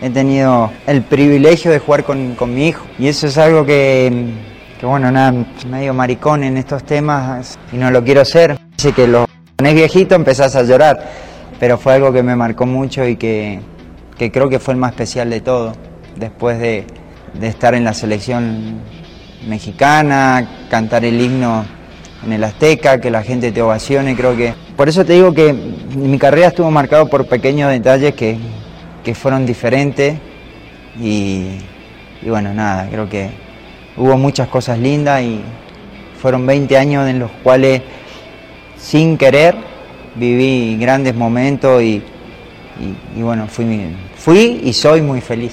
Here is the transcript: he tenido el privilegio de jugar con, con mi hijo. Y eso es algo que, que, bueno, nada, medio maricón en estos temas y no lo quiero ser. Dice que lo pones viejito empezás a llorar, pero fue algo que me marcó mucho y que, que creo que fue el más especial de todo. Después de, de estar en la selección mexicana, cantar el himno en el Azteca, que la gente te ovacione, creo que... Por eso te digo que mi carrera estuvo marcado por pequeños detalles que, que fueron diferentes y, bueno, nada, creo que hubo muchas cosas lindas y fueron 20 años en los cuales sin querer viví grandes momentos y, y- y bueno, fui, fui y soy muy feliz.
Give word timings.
he 0.00 0.10
tenido 0.10 0.70
el 0.86 1.02
privilegio 1.02 1.70
de 1.70 1.78
jugar 1.78 2.04
con, 2.04 2.34
con 2.34 2.54
mi 2.54 2.68
hijo. 2.68 2.84
Y 2.98 3.08
eso 3.08 3.26
es 3.26 3.36
algo 3.38 3.64
que, 3.64 4.32
que, 4.78 4.86
bueno, 4.86 5.10
nada, 5.10 5.32
medio 5.68 5.94
maricón 5.94 6.42
en 6.42 6.56
estos 6.56 6.84
temas 6.84 7.58
y 7.72 7.76
no 7.76 7.90
lo 7.90 8.02
quiero 8.02 8.24
ser. 8.24 8.58
Dice 8.76 8.92
que 8.92 9.06
lo 9.06 9.26
pones 9.56 9.74
viejito 9.74 10.14
empezás 10.14 10.56
a 10.56 10.62
llorar, 10.62 11.10
pero 11.58 11.76
fue 11.78 11.94
algo 11.94 12.12
que 12.12 12.22
me 12.22 12.34
marcó 12.34 12.66
mucho 12.66 13.06
y 13.06 13.16
que, 13.16 13.60
que 14.16 14.30
creo 14.32 14.48
que 14.48 14.58
fue 14.58 14.74
el 14.74 14.80
más 14.80 14.92
especial 14.92 15.28
de 15.30 15.40
todo. 15.40 15.74
Después 16.16 16.58
de, 16.58 16.86
de 17.34 17.46
estar 17.46 17.74
en 17.74 17.84
la 17.84 17.94
selección 17.94 18.80
mexicana, 19.46 20.66
cantar 20.70 21.04
el 21.04 21.20
himno 21.20 21.64
en 22.24 22.32
el 22.32 22.44
Azteca, 22.44 23.00
que 23.00 23.10
la 23.10 23.22
gente 23.22 23.52
te 23.52 23.62
ovacione, 23.62 24.14
creo 24.14 24.36
que... 24.36 24.52
Por 24.76 24.88
eso 24.88 25.04
te 25.04 25.14
digo 25.14 25.32
que 25.32 25.52
mi 25.52 26.18
carrera 26.18 26.48
estuvo 26.48 26.70
marcado 26.70 27.06
por 27.06 27.26
pequeños 27.26 27.70
detalles 27.70 28.14
que, 28.14 28.38
que 29.04 29.14
fueron 29.14 29.46
diferentes 29.46 30.16
y, 31.00 31.56
bueno, 32.26 32.52
nada, 32.52 32.88
creo 32.90 33.08
que 33.08 33.30
hubo 33.96 34.16
muchas 34.16 34.48
cosas 34.48 34.78
lindas 34.78 35.22
y 35.22 35.40
fueron 36.20 36.46
20 36.46 36.76
años 36.76 37.08
en 37.08 37.18
los 37.18 37.30
cuales 37.42 37.82
sin 38.76 39.16
querer 39.16 39.54
viví 40.16 40.76
grandes 40.78 41.14
momentos 41.14 41.82
y, 41.82 42.02
y- 42.80 43.18
y 43.18 43.22
bueno, 43.22 43.46
fui, 43.46 43.66
fui 44.16 44.60
y 44.64 44.72
soy 44.72 45.00
muy 45.02 45.20
feliz. 45.20 45.52